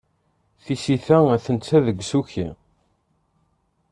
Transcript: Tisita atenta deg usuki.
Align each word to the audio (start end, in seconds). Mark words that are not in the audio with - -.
Tisita 0.63 1.17
atenta 1.35 1.77
deg 1.85 1.97
usuki. 2.03 2.47